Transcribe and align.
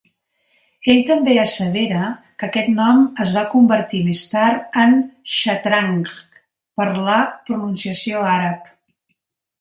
Ell 0.93 1.01
també 1.09 1.35
assevera 1.41 2.07
que 2.39 2.47
aquest 2.47 2.71
nom 2.79 3.03
es 3.25 3.35
va 3.37 3.43
convertir 3.53 4.01
més 4.07 4.23
tard 4.31 4.79
en 4.85 4.97
"Shatranj" 5.37 6.11
per 6.81 6.89
la 7.11 7.23
pronunciació 7.51 8.29
àrab. 8.39 8.75